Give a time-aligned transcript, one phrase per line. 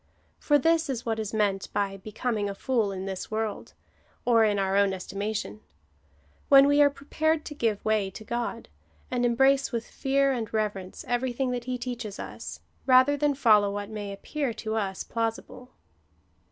[0.39, 3.73] For this is what is meant by becoming afoot in this world,
[4.25, 5.59] or in our own estimation—
[6.49, 8.67] when we are prepared to give way to God,
[9.11, 13.91] and embrace with fear and reverence everything that he teaches us, rather than follow what
[13.91, 15.69] may appear to us plausible.